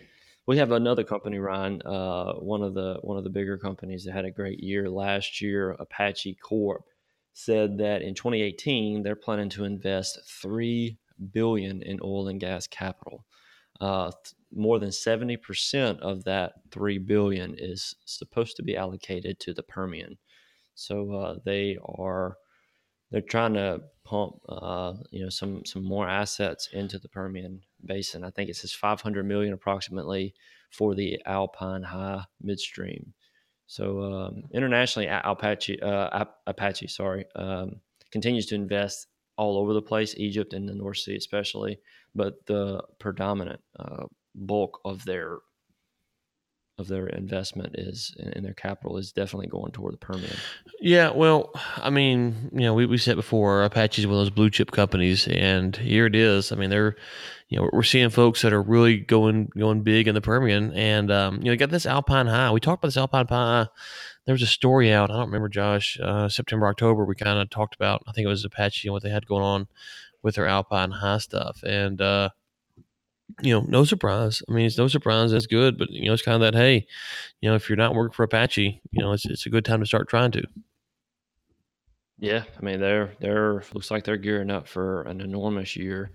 [0.46, 4.12] we have another company, Ryan, uh, one of the one of the bigger companies that
[4.12, 5.72] had a great year last year.
[5.72, 6.84] Apache Corp
[7.32, 10.98] said that in 2018 they're planning to invest three
[11.32, 13.24] billion in oil and gas capital.
[13.80, 14.10] Uh,
[14.54, 20.16] more than 70% of that 3 billion is supposed to be allocated to the Permian.
[20.74, 22.36] So uh, they are
[23.10, 28.24] they're trying to pump uh, you know some some more assets into the Permian Basin.
[28.24, 30.34] I think it says 500 million approximately
[30.70, 33.14] for the Alpine High midstream.
[33.66, 40.14] So um, internationally, Apache uh, Apache sorry um, continues to invest all over the place,
[40.16, 41.78] Egypt and the North Sea especially,
[42.14, 45.38] but the predominant uh, bulk of their
[46.78, 50.36] of their investment is in their capital is definitely going toward the Permian.
[50.80, 54.30] Yeah, well, I mean, you know, we, we said before, Apache is one of those
[54.30, 56.52] blue chip companies, and here it is.
[56.52, 56.96] I mean, they're,
[57.48, 61.10] you know, we're seeing folks that are really going going big in the Permian, and
[61.10, 62.50] um, you know, got this Alpine High.
[62.50, 63.68] We talked about this Alpine High.
[64.26, 65.10] There was a story out.
[65.10, 65.98] I don't remember, Josh.
[66.02, 67.04] Uh, September, October.
[67.04, 68.02] We kind of talked about.
[68.06, 69.68] I think it was Apache and what they had going on
[70.22, 72.30] with their Alpine High stuff, and uh,
[73.42, 74.42] you know, no surprise.
[74.48, 75.32] I mean, it's no surprise.
[75.32, 76.58] That's good, but you know, it's kind of that.
[76.58, 76.86] Hey,
[77.40, 79.80] you know, if you're not working for Apache, you know, it's it's a good time
[79.80, 80.42] to start trying to.
[82.18, 86.10] Yeah, I mean, they're they're looks like they're gearing up for an enormous year.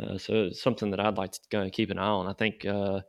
[0.00, 2.26] Uh, so it's something that I'd like to kind of keep an eye on.
[2.26, 3.00] I think uh,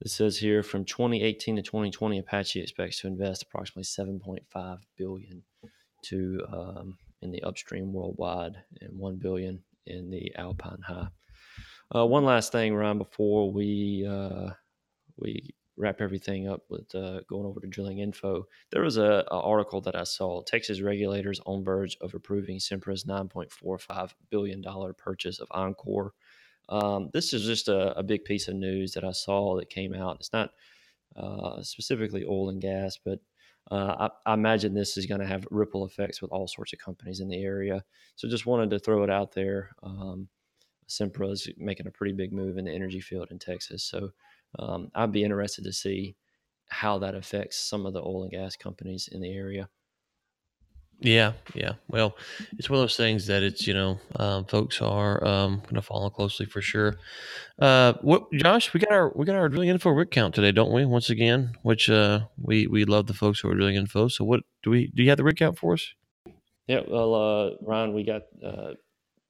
[0.00, 5.42] it says here from 2018 to 2020, Apache expects to invest approximately 7.5 billion
[6.04, 11.08] to um, in the upstream worldwide and 1 billion in the Alpine High.
[11.94, 14.50] Uh, one last thing, Ryan, before we uh,
[15.18, 19.40] we wrap everything up with uh, going over to drilling info, there was a, a,
[19.40, 20.42] article that I saw.
[20.42, 26.10] Texas regulators on verge of approving Sempra's 9.45 billion dollar purchase of Oncor.
[26.68, 29.94] Um, this is just a, a, big piece of news that I saw that came
[29.94, 30.16] out.
[30.20, 30.50] It's not
[31.16, 33.18] uh, specifically oil and gas, but
[33.70, 36.78] uh, I, I, imagine this is going to have ripple effects with all sorts of
[36.78, 37.82] companies in the area.
[38.16, 39.70] So just wanted to throw it out there.
[39.82, 40.28] Um,
[40.88, 43.84] Sempra is making a pretty big move in the energy field in Texas.
[43.84, 44.10] So
[44.58, 46.16] um, I'd be interested to see
[46.68, 49.68] how that affects some of the oil and gas companies in the area.
[51.00, 51.72] Yeah, yeah.
[51.88, 52.16] Well,
[52.58, 55.82] it's one of those things that it's you know um, folks are um, going to
[55.82, 56.96] follow closely for sure.
[57.58, 58.72] Uh, what, Josh?
[58.72, 60.84] We got our we got our drilling info rig count today, don't we?
[60.84, 64.06] Once again, which uh, we we love the folks who are drilling info.
[64.08, 65.02] So, what do we do?
[65.02, 65.92] You have the rig count for us?
[66.68, 68.74] Yeah, well, uh, Ron, we got uh,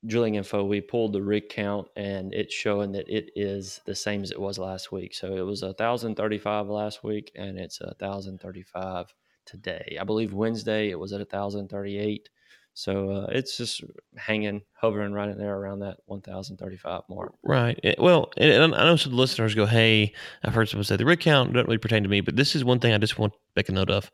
[0.06, 4.22] drilling info, we pulled the rig count and it's showing that it is the same
[4.22, 5.14] as it was last week.
[5.14, 9.96] So it was 1,035 last week and it's 1,035 today.
[10.00, 12.28] I believe Wednesday it was at 1,038.
[12.74, 13.82] So uh, it's just
[14.16, 17.34] hanging, hovering right in there around that 1,035 mark.
[17.44, 17.78] Right.
[17.84, 21.20] Eh, well, and I know some listeners go, hey, I've heard someone say the rig
[21.20, 23.38] count doesn't really pertain to me, but this is one thing I just want to
[23.54, 24.10] make a note of.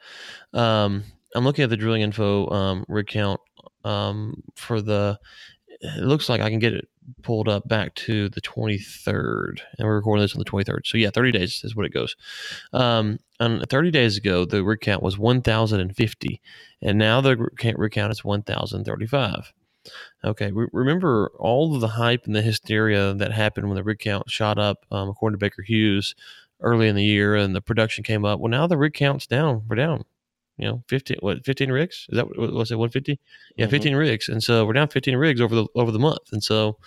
[0.52, 3.40] Um, I'm looking at the drilling info um, rig count
[3.84, 5.18] um, for the
[5.80, 6.88] it looks like I can get it
[7.22, 10.86] pulled up back to the 23rd, and we're recording this on the 23rd.
[10.86, 12.16] So yeah, 30 days is what it goes.
[12.72, 16.40] Um, and 30 days ago, the rig count was 1,050,
[16.82, 17.36] and now the
[17.76, 19.52] rig count is 1,035.
[20.24, 24.00] Okay, re- remember all of the hype and the hysteria that happened when the rig
[24.00, 26.14] count shot up, um, according to Baker Hughes,
[26.60, 28.40] early in the year, and the production came up.
[28.40, 29.62] Well, now the rig count's down.
[29.68, 30.04] We're down
[30.58, 32.06] you know, 15, what, 15 rigs?
[32.10, 32.76] Is that what was it?
[32.76, 33.18] 150?
[33.56, 33.70] Yeah, mm-hmm.
[33.70, 34.28] 15 rigs.
[34.28, 36.32] And so we're down 15 rigs over the, over the month.
[36.32, 36.78] And so,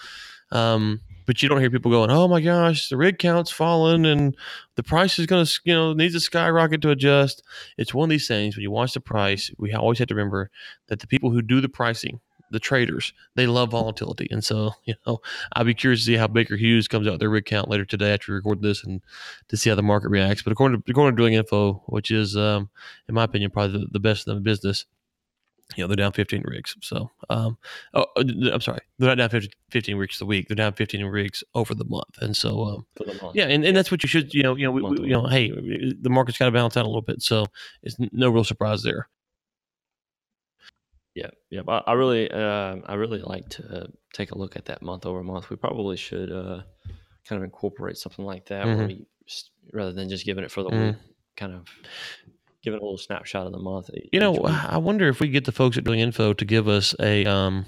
[0.52, 4.36] um, but you don't hear people going, oh my gosh, the rig count's fallen and
[4.76, 7.42] the price is going to, you know, needs a skyrocket to adjust.
[7.78, 10.50] It's one of these things when you watch the price, we always have to remember
[10.88, 12.20] that the people who do the pricing,
[12.52, 14.28] the traders, they love volatility.
[14.30, 15.22] And so, you know,
[15.54, 17.86] I'll be curious to see how Baker Hughes comes out with their rig count later
[17.86, 19.02] today after we record this and
[19.48, 20.44] to see how the market reacts.
[20.44, 22.70] But according to, according to Drilling Info, which is, um,
[23.08, 24.86] in my opinion, probably the, the best in the business,
[25.78, 26.76] you know, they're down 15 rigs.
[26.82, 27.58] So, um,
[27.94, 30.48] oh, uh, I'm sorry, they're not down 15, 15 rigs a week.
[30.48, 32.18] They're down 15 rigs over the month.
[32.22, 32.86] And so, um,
[33.34, 35.28] yeah, and, and that's what you should, you know, you know, we, we, you know,
[35.28, 37.22] hey, the market's got to balance out a little bit.
[37.22, 37.46] So
[37.84, 39.08] it's no real surprise there.
[41.15, 41.62] Yeah, yeah.
[41.67, 45.24] I, I really, uh, I really like to take a look at that month over
[45.24, 45.50] month.
[45.50, 46.62] We probably should uh,
[47.28, 48.88] kind of incorporate something like that, mm-hmm.
[48.88, 49.06] we,
[49.74, 50.88] rather than just giving it for the mm-hmm.
[50.88, 50.95] week,
[51.36, 51.67] kind of
[52.63, 53.89] giving a little snapshot of the month.
[54.12, 54.43] You know, week.
[54.45, 57.65] I wonder if we get the folks at Drilling Info to give us a um,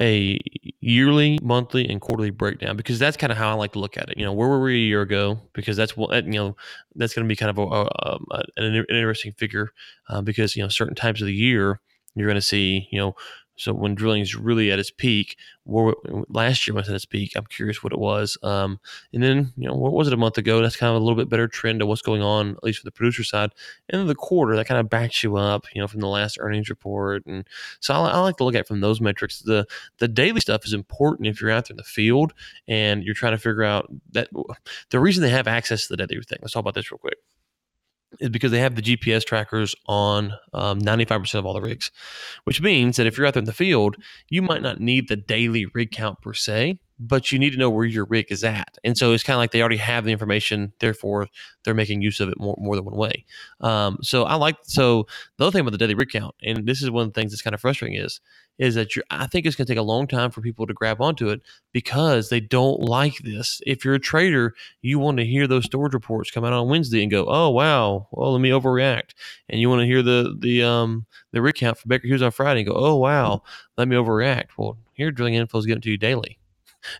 [0.00, 0.38] a
[0.80, 4.08] yearly, monthly, and quarterly breakdown because that's kind of how I like to look at
[4.08, 4.18] it.
[4.18, 5.40] You know, where were we a year ago?
[5.52, 6.56] Because that's what you know
[6.94, 9.70] that's going to be kind of a, a, a, an interesting figure
[10.08, 11.80] uh, because you know certain times of the year
[12.14, 13.14] you're going to see, you know,
[13.60, 17.32] so when drilling is really at its peak, last year was at its peak.
[17.36, 18.38] I'm curious what it was.
[18.42, 18.80] Um,
[19.12, 20.62] and then, you know, what was it a month ago?
[20.62, 22.86] That's kind of a little bit better trend of what's going on, at least for
[22.86, 23.50] the producer side.
[23.90, 26.70] And the quarter, that kind of backs you up, you know, from the last earnings
[26.70, 27.26] report.
[27.26, 27.46] And
[27.80, 29.40] so I, I like to look at from those metrics.
[29.40, 29.66] The
[29.98, 32.32] the daily stuff is important if you're out there in the field
[32.66, 34.30] and you're trying to figure out that
[34.88, 36.38] the reason they have access to the daily thing.
[36.40, 37.18] Let's talk about this real quick
[38.20, 41.90] is because they have the GPS trackers on um, 95% of all the rigs,
[42.44, 43.96] which means that if you're out there in the field,
[44.28, 47.70] you might not need the daily rig count per se, but you need to know
[47.70, 48.76] where your rig is at.
[48.84, 51.28] And so it's kind of like they already have the information, therefore
[51.64, 53.24] they're making use of it more, more than one way.
[53.60, 55.06] Um, so I like, so
[55.38, 57.32] the other thing about the daily rig count, and this is one of the things
[57.32, 58.20] that's kind of frustrating is,
[58.60, 60.74] is that you're, I think it's going to take a long time for people to
[60.74, 61.40] grab onto it
[61.72, 63.60] because they don't like this.
[63.66, 67.02] If you're a trader, you want to hear those storage reports come out on Wednesday
[67.02, 69.12] and go, "Oh wow, well let me overreact,"
[69.48, 72.30] and you want to hear the the um the rig count for Baker Hughes on
[72.32, 73.42] Friday and go, "Oh wow,
[73.78, 76.39] let me overreact." Well, here drilling info is getting to you daily.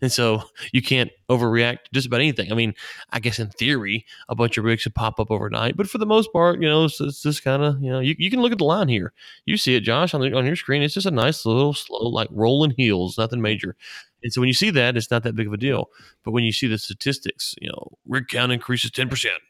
[0.03, 2.53] And so you can't overreact just about anything.
[2.53, 2.75] I mean,
[3.11, 6.07] I guess in theory, a bunch of rigs could pop up overnight, but for the
[6.07, 8.53] most part, you know, it's, it's just kind of, you know, you, you can look
[8.53, 9.13] at the line here.
[9.47, 10.83] You see it, Josh, on, the, on your screen.
[10.83, 13.77] It's just a nice little slow, like rolling heels, nothing major.
[14.23, 15.89] And so when you see that, it's not that big of a deal.
[16.25, 19.41] But when you see the statistics, you know, rig count increases ten percent,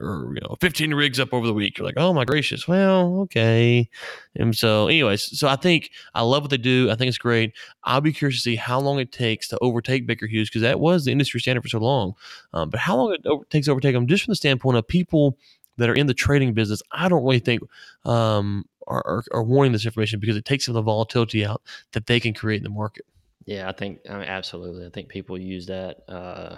[0.00, 1.78] or you know 15 rigs up over the week.
[1.78, 2.68] You're like oh my gracious.
[2.68, 3.88] Well okay.
[4.36, 6.90] And so anyways so i think i love what they do.
[6.90, 7.52] I think it's great.
[7.84, 10.80] I'll be curious to see how long it takes to overtake baker hughes because that
[10.80, 12.14] was the industry standard for so long.
[12.52, 14.86] Um, but how long it over- takes to overtake them just from the standpoint of
[14.86, 15.38] people
[15.76, 17.60] that are in the trading business i don't really think
[18.04, 21.62] um, are, are, are wanting this information because it takes some of the volatility out
[21.92, 23.04] that they can create in the market.
[23.46, 24.86] Yeah, I think I mean, absolutely.
[24.86, 26.02] I think people use that.
[26.08, 26.56] Uh,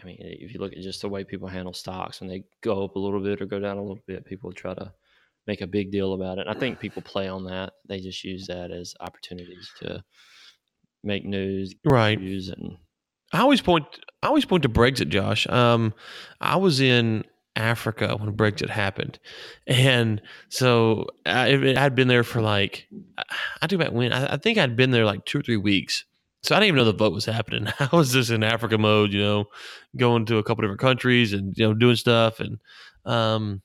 [0.00, 2.84] I mean, if you look at just the way people handle stocks, when they go
[2.84, 4.92] up a little bit or go down a little bit, people try to
[5.46, 6.46] make a big deal about it.
[6.46, 7.72] And I think people play on that.
[7.88, 10.04] They just use that as opportunities to
[11.02, 12.76] make news, right views, and
[13.32, 13.86] I always point
[14.22, 15.46] I always point to Brexit, Josh.
[15.48, 15.94] Um,
[16.40, 17.24] I was in
[17.56, 19.18] Africa when Brexit happened,
[19.66, 22.86] and so I, I'd been there for like
[23.62, 26.04] I think about when I, I think I'd been there like two or three weeks.
[26.42, 27.66] So I didn't even know the vote was happening.
[27.80, 29.46] I was just in Africa mode, you know,
[29.96, 32.58] going to a couple different countries and you know doing stuff, and
[33.04, 33.62] um,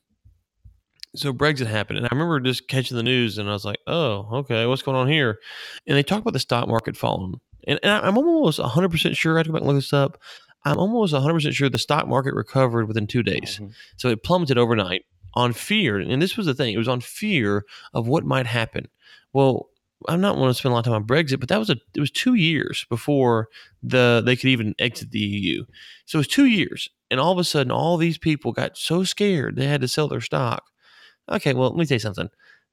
[1.16, 4.28] so Brexit happened, and I remember just catching the news, and I was like, "Oh,
[4.40, 5.40] okay, what's going on here?"
[5.86, 9.36] And they talk about the stock market falling, and, and I'm almost 100 percent sure.
[9.36, 10.20] I had to go back and look this up.
[10.66, 13.74] I'm almost 100 percent sure the stock market recovered within two days, Mhm.
[13.98, 15.06] so it plummeted overnight
[15.36, 16.00] on fear.
[16.00, 18.88] And this was the thing; it was on fear of what might happen.
[19.34, 19.70] Well,
[20.08, 21.78] I'm not want to spend a lot of time on Brexit, but that was a
[21.96, 23.50] it was two years before
[23.82, 25.66] the they could even exit the EU.
[26.06, 29.04] So it was two years, and all of a sudden, all these people got so
[29.04, 30.64] scared they had to sell their stock.
[31.30, 32.30] Okay, well, let me tell you something.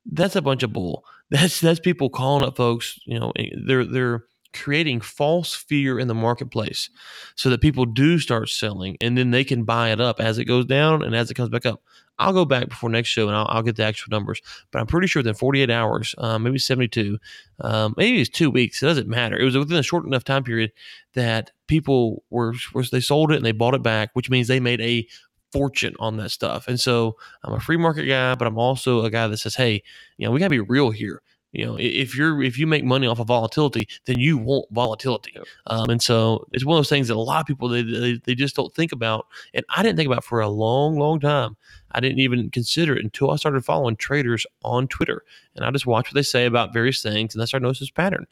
[0.07, 1.05] That's a bunch of bull.
[1.31, 2.99] That's that's people calling up folks.
[3.07, 6.91] You know, eh, they're they're creating false fear in the marketplace
[7.37, 10.45] so that people do start selling and then they can buy it up as it
[10.45, 11.83] goes down and as it comes back up.
[12.21, 14.87] I'll go back before next show and I'll, I'll get the actual numbers, but I'm
[14.87, 17.19] pretty sure within 48 hours, um, maybe 72,
[17.61, 18.83] um, maybe it's two weeks.
[18.83, 19.37] It doesn't matter.
[19.37, 20.73] It was within a short enough time period
[21.15, 24.61] that people were, were they sold it and they bought it back, which means they
[24.61, 25.07] made a
[25.53, 26.69] fortune on that stuff.
[26.69, 29.83] And so I'm a free market guy, but I'm also a guy that says, hey,
[30.17, 31.23] you know, we got to be real here.
[31.53, 35.35] You know, if you're if you make money off of volatility, then you want volatility.
[35.67, 38.21] Um, and so it's one of those things that a lot of people they, they
[38.25, 41.57] they just don't think about, and I didn't think about for a long, long time.
[41.91, 45.25] I didn't even consider it until I started following traders on Twitter,
[45.57, 47.91] and I just watch what they say about various things, and I started noticing this
[47.91, 48.27] pattern.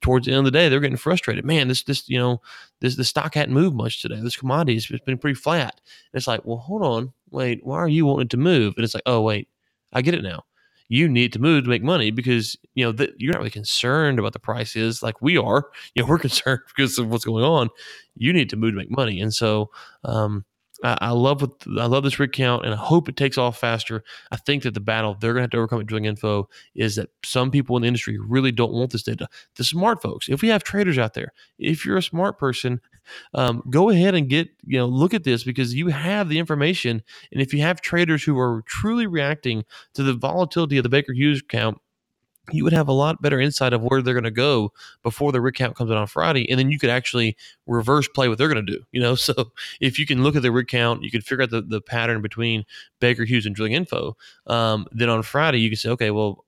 [0.00, 1.44] Towards the end of the day, they're getting frustrated.
[1.44, 2.40] Man, this this you know
[2.78, 4.20] this the stock hadn't moved much today.
[4.20, 5.80] This commodity has been pretty flat.
[6.12, 8.74] And it's like, well, hold on, wait, why are you wanting it to move?
[8.76, 9.48] And it's like, oh wait,
[9.92, 10.44] I get it now.
[10.90, 14.18] You need to move to make money because you know that you're not really concerned
[14.18, 15.68] about the prices like we are.
[15.94, 17.68] You know, we're concerned because of what's going on.
[18.16, 19.70] You need to move to make money, and so
[20.04, 20.44] um,
[20.82, 23.58] I, I love what I love this rig count, and I hope it takes off
[23.58, 24.02] faster.
[24.32, 26.96] I think that the battle they're going to have to overcome at Drilling Info is
[26.96, 29.28] that some people in the industry really don't want this data.
[29.56, 32.80] The smart folks, if we have traders out there, if you're a smart person,
[33.34, 37.02] um, go ahead and get you know look at this because you have the information,
[37.32, 41.12] and if you have traders who are truly reacting to the volatility of the Baker
[41.12, 41.80] Hughes count.
[42.52, 44.72] You would have a lot better insight of where they're going to go
[45.04, 48.28] before the rig count comes out on Friday, and then you could actually reverse play
[48.28, 48.82] what they're going to do.
[48.90, 51.50] You know, so if you can look at the rig count, you can figure out
[51.50, 52.64] the, the pattern between
[52.98, 54.16] Baker Hughes and Drilling Info.
[54.48, 56.44] Um, then on Friday, you can say, okay, well,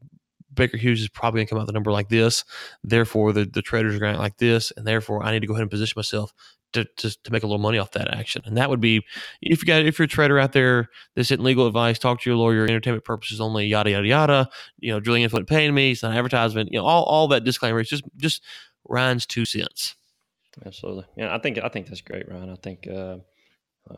[0.54, 2.44] Baker Hughes is probably going to come out the number like this.
[2.82, 5.54] Therefore, the, the traders are going to like this, and therefore, I need to go
[5.54, 6.32] ahead and position myself
[6.72, 8.42] to, to, to make a little money off that action.
[8.44, 9.04] And that would be
[9.40, 11.98] if you got if you're a trader out there, this isn't legal advice.
[11.98, 12.64] Talk to your lawyer.
[12.64, 13.66] Entertainment purposes only.
[13.66, 14.48] Yada yada yada.
[14.78, 15.92] You know, Drilling isn't paying me.
[15.92, 16.70] It's not advertisement.
[16.72, 17.80] You know, all all that disclaimer.
[17.80, 18.42] It's just just
[18.88, 19.94] Ryan's two cents.
[20.64, 21.04] Absolutely.
[21.16, 22.50] Yeah, I think I think that's great, Ryan.
[22.50, 23.18] I think uh,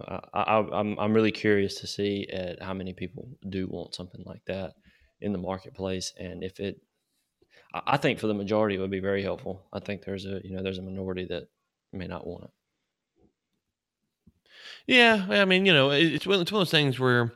[0.09, 4.23] I, I, I'm I'm really curious to see at how many people do want something
[4.25, 4.75] like that
[5.25, 6.81] in the marketplace, and if it.
[7.75, 9.67] I think for the majority it would be very helpful.
[9.73, 11.49] I think there's a you know there's a minority that
[11.93, 12.51] may not want it.
[14.87, 17.33] Yeah, I mean, you know, it's one, of those things where,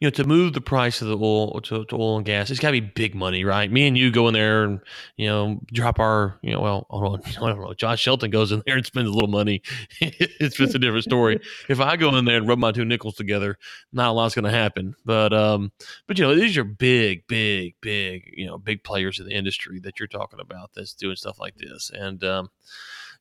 [0.00, 2.58] you know, to move the price of the oil to, to oil and gas, it's
[2.58, 3.70] got to be big money, right?
[3.70, 4.80] Me and you go in there and
[5.18, 7.74] you know drop our, you know, well, I don't know.
[7.76, 9.60] Josh Shelton goes in there and spends a little money.
[10.00, 11.38] it's just a different story.
[11.68, 13.58] if I go in there and rub my two nickels together,
[13.92, 14.94] not a lot's going to happen.
[15.04, 15.72] But, um,
[16.06, 19.80] but you know, these are big, big, big, you know, big players in the industry
[19.80, 22.48] that you're talking about that's doing stuff like this, and um,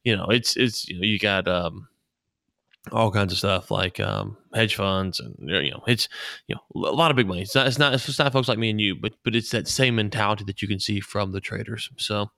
[0.05, 1.89] you know, it's it's you know, you got um
[2.91, 6.07] all kinds of stuff like um, hedge funds and you know it's
[6.47, 7.41] you know a lot of big money.
[7.41, 9.67] It's not it's not it's not folks like me and you, but but it's that
[9.67, 11.89] same mentality that you can see from the traders.
[11.97, 12.31] So,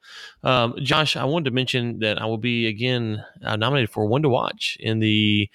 [0.43, 4.21] um, Josh, I wanted to mention that I will be again uh, nominated for one
[4.21, 5.49] to watch in the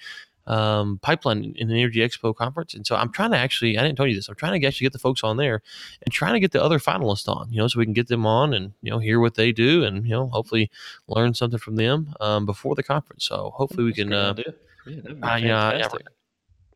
[0.45, 2.73] um, pipeline in the Energy Expo conference.
[2.73, 4.85] And so I'm trying to actually, I didn't tell you this, I'm trying to actually
[4.85, 5.61] get the folks on there
[6.05, 8.25] and trying to get the other finalists on, you know, so we can get them
[8.25, 10.69] on and, you know, hear what they do and, you know, hopefully
[11.07, 13.25] learn something from them um, before the conference.
[13.25, 14.53] So hopefully we That's a can, uh, idea.
[14.85, 16.07] Yeah, that'd be uh, yeah, yeah, fantastic.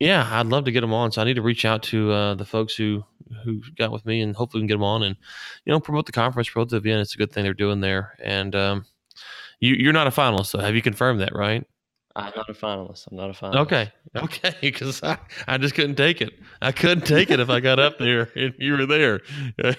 [0.00, 1.12] yeah, I'd love to get them on.
[1.12, 3.04] So I need to reach out to uh, the folks who
[3.44, 5.16] who got with me, and hopefully we can get them on and
[5.64, 7.00] you know promote the conference, promote the event.
[7.00, 8.14] It's a good thing they're doing there.
[8.22, 8.86] And um,
[9.60, 11.66] you you're not a finalist, so have you confirmed that, right?
[12.18, 13.06] I'm not a finalist.
[13.10, 13.56] I'm not a finalist.
[13.60, 16.32] Okay, okay, because I, I just couldn't take it.
[16.60, 19.20] I couldn't take it if I got up there and you were there.
[19.64, 19.74] I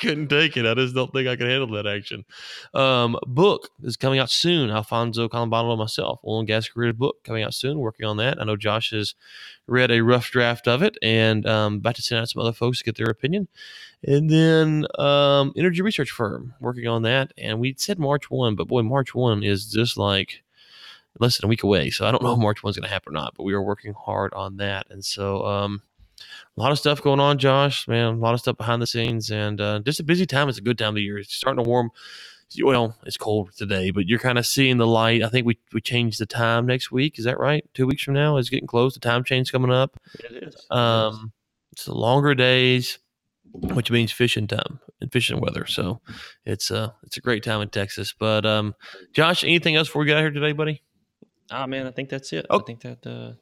[0.00, 0.66] couldn't take it.
[0.66, 2.24] I just don't think I could handle that action.
[2.74, 4.70] Um, book is coming out soon.
[4.70, 7.78] Alfonso Colombano and myself, oil and gas career book coming out soon.
[7.78, 8.40] Working on that.
[8.40, 9.14] I know Josh has
[9.68, 12.78] read a rough draft of it and um, about to send out some other folks
[12.78, 13.46] to get their opinion.
[14.02, 17.32] And then um, energy research firm working on that.
[17.38, 20.42] And we said March one, but boy, March one is just like
[21.20, 21.90] less than a week away.
[21.90, 23.62] So I don't know if March one's going to happen or not, but we are
[23.62, 24.86] working hard on that.
[24.90, 25.82] And so, um,
[26.56, 29.30] a lot of stuff going on, Josh, man, a lot of stuff behind the scenes
[29.30, 30.48] and, uh, just a busy time.
[30.48, 31.18] It's a good time of the year.
[31.18, 31.90] It's starting to warm.
[32.62, 35.22] Well, it's cold today, but you're kind of seeing the light.
[35.24, 37.18] I think we, we changed the time next week.
[37.18, 37.64] Is that right?
[37.74, 38.94] Two weeks from now, it's getting close.
[38.94, 39.98] The time change coming up.
[40.20, 40.54] It is.
[40.54, 40.66] Is.
[40.70, 41.32] Um,
[41.72, 42.98] it's the longer days,
[43.52, 45.66] which means fishing time and fishing weather.
[45.66, 46.00] So
[46.44, 48.14] it's uh it's a great time in Texas.
[48.16, 48.76] But um,
[49.12, 50.82] Josh, anything else before we get out here today, buddy?
[51.50, 52.46] Ah, man, I think that's it.
[52.50, 52.60] Oh.
[52.60, 53.32] I think that uh.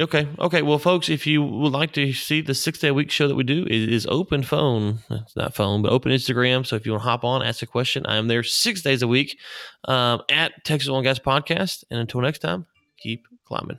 [0.00, 0.28] Okay.
[0.38, 0.60] Okay.
[0.60, 3.34] Well, folks, if you would like to see the six day a week show that
[3.34, 4.98] we do, it is open phone.
[5.10, 6.66] It's not phone, but open Instagram.
[6.66, 9.00] So if you want to hop on, ask a question, I am there six days
[9.00, 9.38] a week
[9.84, 11.84] um, at Texas Oil and Gas Podcast.
[11.90, 12.66] And until next time,
[12.98, 13.78] keep climbing.